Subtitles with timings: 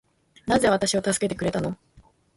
[0.47, 1.77] なぜ私を助けてくれたの